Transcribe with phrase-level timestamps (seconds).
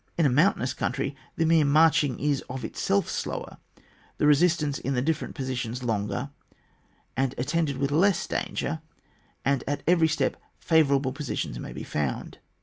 [0.17, 3.59] In a mountainous country the mere marching is of itself slower,
[4.17, 6.31] the resistance in the different positions longer,
[7.15, 8.81] and attended with less danger,
[9.45, 12.37] and at every step fa vourable positions may be foimd.